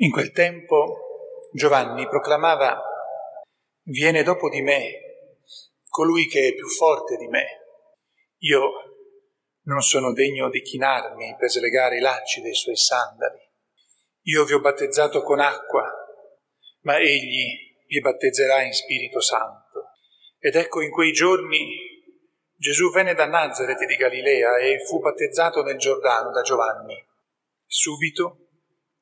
[0.00, 2.82] In quel tempo Giovanni proclamava,
[3.84, 4.90] viene dopo di me
[5.88, 7.46] colui che è più forte di me.
[8.40, 8.72] Io
[9.62, 13.40] non sono degno di chinarmi per slegare i lacci dei suoi sandali.
[14.24, 15.90] Io vi ho battezzato con acqua,
[16.82, 19.92] ma egli vi battezzerà in Spirito Santo.
[20.38, 21.74] Ed ecco in quei giorni
[22.54, 27.02] Gesù venne da Nazareth di Galilea e fu battezzato nel Giordano da Giovanni.
[27.64, 28.45] Subito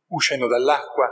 [0.09, 1.09] uscendo dall'acqua,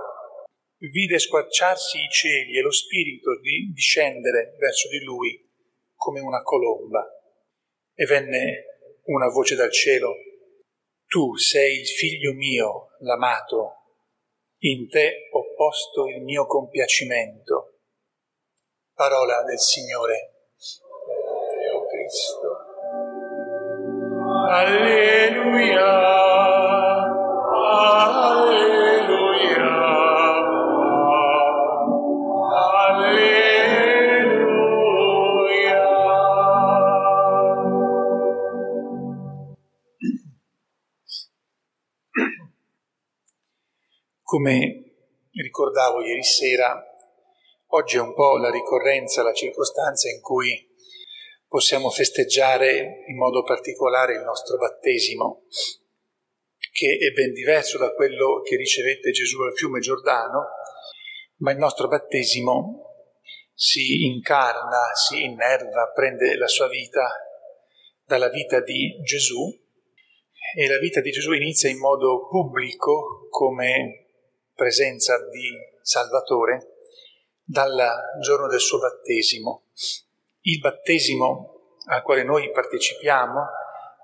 [0.91, 5.51] vide squarciarsi i cieli e lo Spirito di discendere verso di lui
[5.95, 7.07] come una colomba.
[7.95, 8.65] E venne
[9.05, 10.15] una voce dal cielo,
[11.07, 13.83] Tu sei il figlio mio, l'amato,
[14.61, 17.81] in te ho posto il mio compiacimento.
[18.95, 20.33] Parola del Signore.
[21.93, 22.57] Cristo.
[24.51, 26.32] Alleluia.
[44.33, 46.83] Come ricordavo ieri sera,
[47.67, 50.75] oggi è un po' la ricorrenza, la circostanza in cui
[51.47, 55.43] possiamo festeggiare in modo particolare il nostro battesimo,
[56.73, 60.47] che è ben diverso da quello che ricevette Gesù al fiume Giordano,
[61.41, 62.87] ma il nostro battesimo
[63.53, 67.07] si incarna, si innerva, prende la sua vita
[68.07, 69.47] dalla vita di Gesù
[70.57, 74.02] e la vita di Gesù inizia in modo pubblico come
[74.63, 76.85] presenza di Salvatore
[77.43, 77.77] dal
[78.21, 79.65] giorno del suo battesimo.
[80.43, 83.41] Il battesimo al quale noi partecipiamo,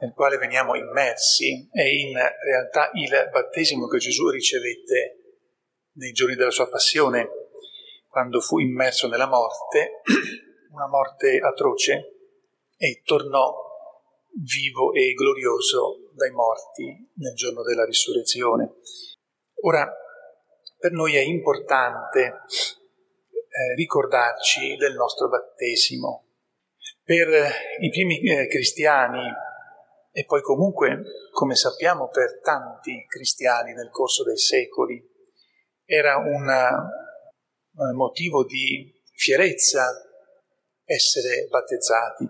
[0.00, 5.42] nel quale veniamo immersi, è in realtà il battesimo che Gesù ricevette
[5.92, 7.28] nei giorni della sua passione,
[8.08, 10.00] quando fu immerso nella morte,
[10.74, 12.14] una morte atroce,
[12.76, 13.54] e tornò
[14.42, 18.74] vivo e glorioso dai morti nel giorno della risurrezione.
[19.62, 19.88] Ora,
[20.78, 26.26] per noi è importante eh, ricordarci del nostro battesimo.
[27.02, 27.28] Per
[27.80, 29.32] i primi eh, cristiani
[30.12, 31.02] e poi comunque,
[31.32, 35.00] come sappiamo, per tanti cristiani nel corso dei secoli,
[35.84, 39.86] era un uh, motivo di fierezza
[40.84, 42.26] essere battezzati,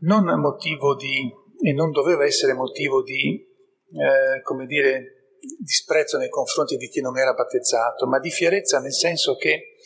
[0.00, 1.30] non motivo di,
[1.62, 5.21] e non doveva essere motivo di, eh, come dire,
[5.58, 9.76] disprezzo nei confronti di chi non era battezzato, ma di fierezza nel senso che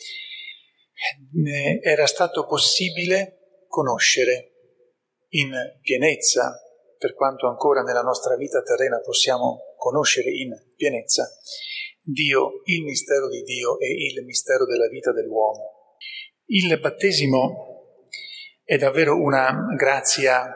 [1.45, 4.53] eh, era stato possibile conoscere
[5.29, 5.51] in
[5.81, 6.61] pienezza,
[6.97, 11.29] per quanto ancora nella nostra vita terrena possiamo conoscere in pienezza,
[12.01, 15.97] Dio, il mistero di Dio e il mistero della vita dell'uomo.
[16.45, 18.09] Il battesimo
[18.63, 20.55] è davvero una grazia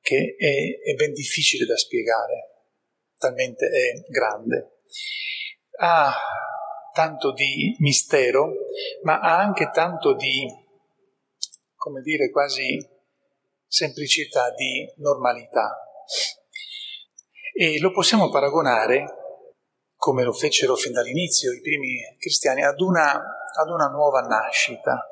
[0.00, 2.49] che è, è ben difficile da spiegare
[3.20, 4.80] talmente è grande.
[5.78, 6.12] Ha
[6.92, 8.48] tanto di mistero,
[9.02, 10.68] ma ha anche tanto di
[11.80, 12.78] come dire, quasi
[13.66, 15.78] semplicità, di normalità.
[17.54, 19.06] E lo possiamo paragonare,
[19.96, 25.06] come lo fecero fin dall'inizio i primi cristiani, ad una, ad una nuova nascita.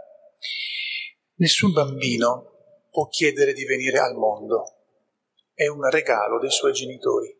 [1.36, 4.64] Nessun bambino può chiedere di venire al mondo,
[5.54, 7.34] è un regalo dei suoi genitori.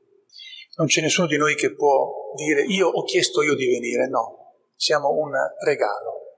[0.78, 4.52] Non c'è nessuno di noi che può dire io ho chiesto io di venire, no,
[4.76, 5.32] siamo un
[5.64, 6.36] regalo.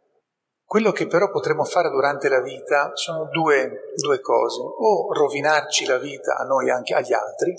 [0.64, 5.98] Quello che però potremmo fare durante la vita sono due, due cose, o rovinarci la
[5.98, 7.54] vita a noi e anche agli altri,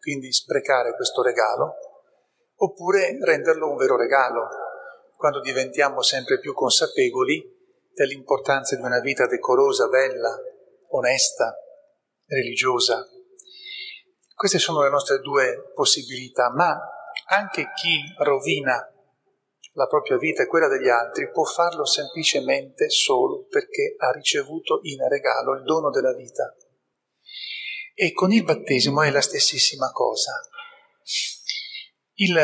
[0.00, 1.74] quindi sprecare questo regalo,
[2.56, 4.48] oppure renderlo un vero regalo,
[5.16, 7.44] quando diventiamo sempre più consapevoli
[7.92, 10.34] dell'importanza di una vita decorosa, bella,
[10.92, 11.54] onesta,
[12.26, 13.06] religiosa.
[14.42, 16.76] Queste sono le nostre due possibilità, ma
[17.28, 18.74] anche chi rovina
[19.74, 24.98] la propria vita e quella degli altri può farlo semplicemente solo perché ha ricevuto in
[25.08, 26.52] regalo il dono della vita.
[27.94, 30.32] E con il battesimo è la stessissima cosa.
[32.14, 32.34] Il,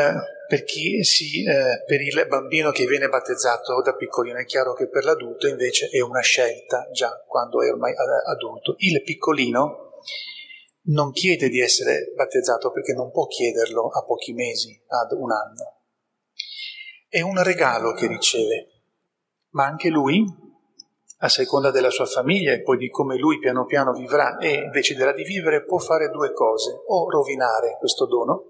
[0.47, 0.63] per,
[1.01, 5.47] si, eh, per il bambino che viene battezzato da piccolino è chiaro che per l'adulto
[5.47, 7.93] invece è una scelta già quando è ormai
[8.25, 8.75] adulto.
[8.77, 9.87] Il piccolino
[10.87, 15.79] non chiede di essere battezzato perché non può chiederlo a pochi mesi, ad un anno
[17.09, 18.67] è un regalo che riceve,
[19.53, 20.23] ma anche lui,
[21.21, 25.11] a seconda della sua famiglia e poi di come lui piano piano vivrà e deciderà
[25.11, 28.43] di vivere, può fare due cose, o rovinare questo dono,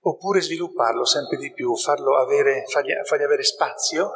[0.00, 4.10] oppure svilupparlo sempre di più, farlo avere, fargli, fargli avere spazio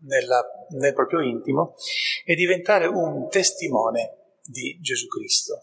[0.00, 0.44] nella,
[0.78, 1.74] nel proprio intimo
[2.22, 5.62] e diventare un testimone di Gesù Cristo.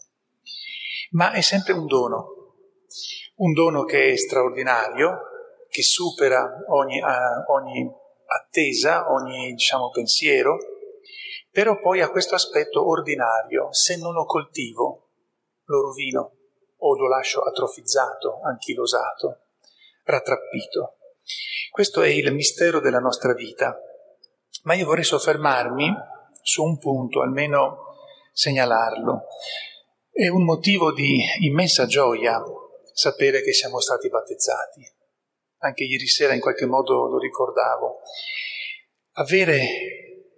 [1.14, 2.54] Ma è sempre un dono,
[3.36, 5.20] un dono che è straordinario,
[5.68, 7.88] che supera ogni, uh, ogni
[8.26, 10.58] attesa, ogni diciamo, pensiero,
[11.52, 13.72] però poi ha questo aspetto ordinario.
[13.72, 15.10] Se non lo coltivo,
[15.66, 16.32] lo rovino
[16.78, 19.38] o lo lascio atrofizzato, anchilosato,
[20.02, 20.96] rattrappito.
[21.70, 23.78] Questo è il mistero della nostra vita.
[24.64, 25.94] Ma io vorrei soffermarmi
[26.42, 27.78] su un punto, almeno
[28.32, 29.26] segnalarlo.
[30.16, 32.40] È un motivo di immensa gioia
[32.92, 34.94] sapere che siamo stati battezzati
[35.64, 38.00] anche ieri sera in qualche modo lo ricordavo,
[39.14, 39.58] avere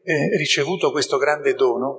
[0.02, 1.98] eh, ricevuto questo grande dono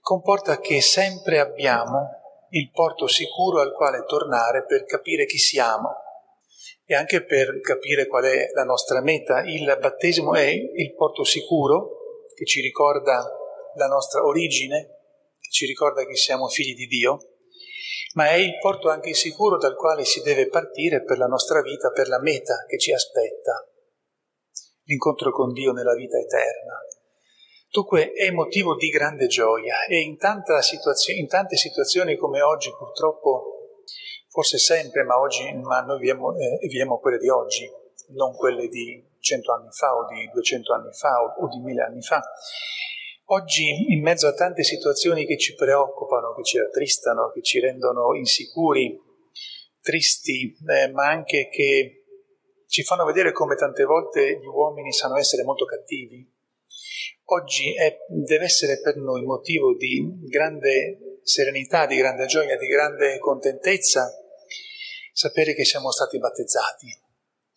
[0.00, 2.18] comporta che sempre abbiamo
[2.50, 5.94] il porto sicuro al quale tornare per capire chi siamo
[6.84, 9.42] e anche per capire qual è la nostra meta.
[9.44, 13.24] Il battesimo è il porto sicuro che ci ricorda
[13.76, 14.99] la nostra origine,
[15.50, 17.18] ci ricorda che siamo figli di Dio
[18.14, 21.90] ma è il porto anche sicuro dal quale si deve partire per la nostra vita,
[21.90, 23.68] per la meta che ci aspetta,
[24.84, 26.74] l'incontro con Dio nella vita eterna.
[27.70, 30.18] Dunque è motivo di grande gioia e in,
[30.60, 33.74] situazio- in tante situazioni come oggi purtroppo,
[34.28, 37.70] forse sempre, ma oggi ma noi viviamo, eh, viviamo quelle di oggi,
[38.08, 41.82] non quelle di cento anni fa o di duecento anni fa o, o di mille
[41.82, 42.20] anni fa,
[43.32, 48.12] Oggi, in mezzo a tante situazioni che ci preoccupano, che ci rattristano, che ci rendono
[48.16, 49.00] insicuri,
[49.80, 52.06] tristi, eh, ma anche che
[52.66, 56.28] ci fanno vedere come tante volte gli uomini sanno essere molto cattivi,
[57.26, 63.16] oggi è, deve essere per noi motivo di grande serenità, di grande gioia, di grande
[63.20, 64.10] contentezza
[65.12, 67.00] sapere che siamo stati battezzati,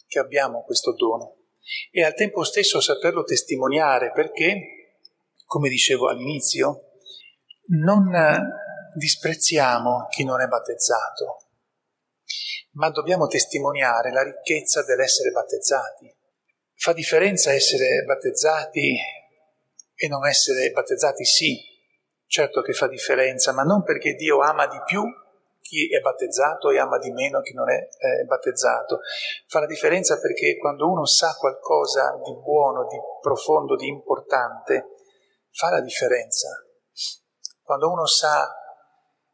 [0.05, 1.37] che abbiamo questo dono.
[1.89, 4.82] E al tempo stesso saperlo testimoniare perché
[5.53, 6.93] come dicevo all'inizio,
[7.75, 8.09] non
[8.95, 11.37] disprezziamo chi non è battezzato,
[12.71, 16.11] ma dobbiamo testimoniare la ricchezza dell'essere battezzati.
[16.73, 18.97] Fa differenza essere battezzati
[19.93, 21.23] e non essere battezzati?
[21.23, 21.55] Sì,
[22.25, 25.03] certo che fa differenza, ma non perché Dio ama di più
[25.61, 29.01] chi è battezzato e ama di meno chi non è eh, battezzato.
[29.45, 34.87] Fa la differenza perché quando uno sa qualcosa di buono, di profondo, di importante,
[35.53, 36.49] fa la differenza.
[37.61, 38.51] Quando uno sa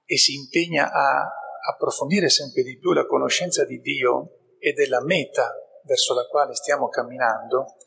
[0.05, 1.31] e si impegna a
[1.71, 6.89] approfondire sempre di più la conoscenza di Dio e della meta verso la quale stiamo
[6.89, 7.77] camminando,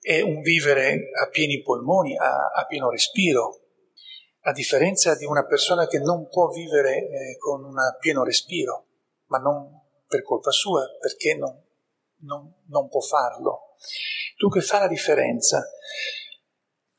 [0.00, 3.60] è un vivere a pieni polmoni, a, a pieno respiro,
[4.42, 8.86] a differenza di una persona che non può vivere eh, con un pieno respiro,
[9.26, 11.56] ma non per colpa sua, perché non,
[12.22, 13.76] non, non può farlo.
[14.36, 15.64] Dunque fa la differenza.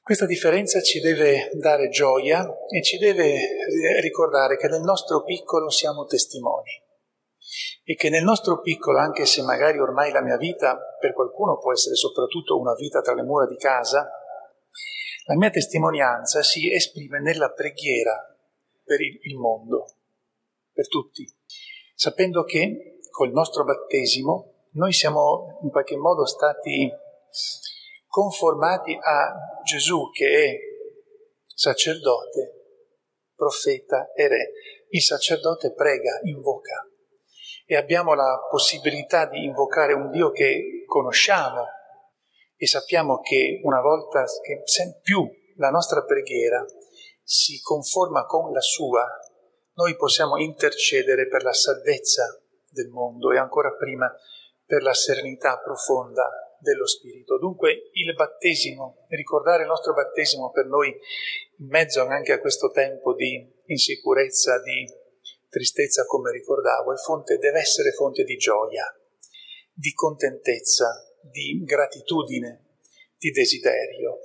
[0.03, 3.37] Questa differenza ci deve dare gioia e ci deve
[4.01, 6.71] ricordare che nel nostro piccolo siamo testimoni
[7.85, 11.71] e che nel nostro piccolo, anche se magari ormai la mia vita per qualcuno può
[11.71, 14.05] essere soprattutto una vita tra le mura di casa,
[15.25, 18.13] La mia testimonianza si esprime nella preghiera
[18.83, 19.85] per il mondo,
[20.73, 21.25] per tutti,
[21.95, 26.91] sapendo che col nostro battesimo noi siamo in qualche modo stati
[28.13, 30.57] conformati a Gesù che è
[31.47, 32.91] sacerdote,
[33.35, 34.51] profeta e re.
[34.89, 36.87] Il sacerdote prega, invoca
[37.65, 41.65] e abbiamo la possibilità di invocare un Dio che conosciamo
[42.55, 44.61] e sappiamo che una volta che
[45.01, 46.63] più la nostra preghiera
[47.23, 49.07] si conforma con la sua,
[49.73, 52.39] noi possiamo intercedere per la salvezza
[52.69, 54.07] del mondo e ancora prima
[54.63, 57.37] per la serenità profonda dello Spirito.
[57.37, 60.89] Dunque il battesimo, ricordare il nostro battesimo per noi
[61.57, 64.89] in mezzo anche a questo tempo di insicurezza, di
[65.49, 68.83] tristezza, come ricordavo, fonte, deve essere fonte di gioia,
[69.71, 72.77] di contentezza, di gratitudine,
[73.17, 74.19] di desiderio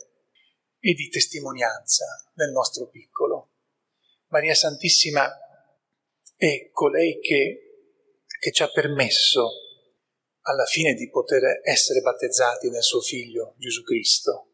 [0.80, 3.50] e di testimonianza nel nostro piccolo.
[4.28, 5.28] Maria Santissima
[6.37, 7.85] è colei che,
[8.38, 9.68] che ci ha permesso
[10.49, 14.52] alla fine di poter essere battezzati nel suo figlio Gesù Cristo.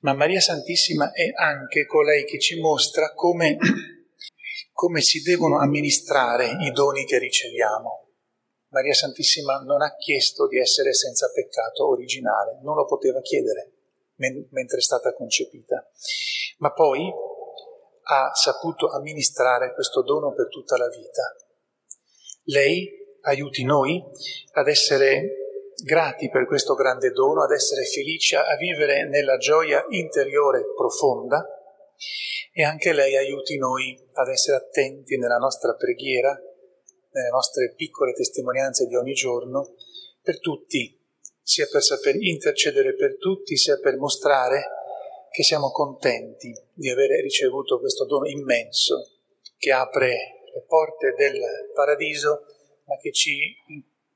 [0.00, 3.56] Ma Maria Santissima è anche colei che ci mostra come,
[4.72, 8.08] come si devono amministrare i doni che riceviamo.
[8.68, 13.72] Maria Santissima non ha chiesto di essere senza peccato originale, non lo poteva chiedere
[14.20, 15.82] mentre è stata concepita,
[16.58, 17.10] ma poi
[18.02, 21.34] ha saputo amministrare questo dono per tutta la vita.
[22.44, 24.02] Lei aiuti noi
[24.52, 25.36] ad essere
[25.84, 31.44] grati per questo grande dono, ad essere felici, a vivere nella gioia interiore profonda.
[32.52, 36.38] E anche lei aiuti noi ad essere attenti nella nostra preghiera,
[37.12, 39.74] nelle nostre piccole testimonianze di ogni giorno,
[40.22, 40.98] per tutti
[41.42, 44.62] sia per saper intercedere per tutti, sia per mostrare
[45.30, 49.10] che siamo contenti di avere ricevuto questo dono immenso
[49.56, 50.08] che apre
[50.52, 51.40] le porte del
[51.74, 52.46] paradiso,
[52.90, 53.56] ma che ci,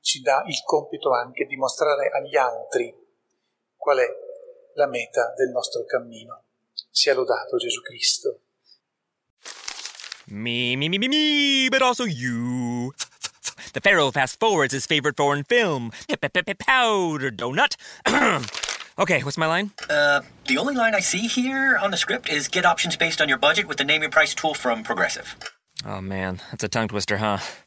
[0.01, 2.93] ci dà il compito anche di mostrare agli altri
[3.77, 4.07] qual è
[4.75, 6.43] la meta del nostro cammino.
[6.91, 8.39] Sia lodato Gesù Cristo.
[10.27, 12.91] Me, me, me, me, me, but also you.
[13.71, 15.91] The Pharaoh fast forwards his favorite foreign film,
[16.59, 17.75] Powder Donut.
[18.97, 19.71] okay, what's my line?
[19.89, 23.29] Uh, the only line I see here on the script is get options based on
[23.29, 25.35] your budget with the name your price tool from Progressive.
[25.85, 27.37] Oh man, that's a tongue twister, huh?